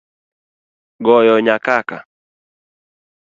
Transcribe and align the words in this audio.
Goyo 1.05 1.35
nyakaka 1.45 1.97